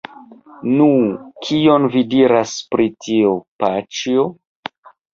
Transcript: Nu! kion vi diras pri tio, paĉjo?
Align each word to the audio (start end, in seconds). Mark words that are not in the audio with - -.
Nu! 0.79 0.87
kion 1.49 1.87
vi 1.97 2.03
diras 2.15 2.57
pri 2.75 2.91
tio, 3.07 3.39
paĉjo? 3.63 4.29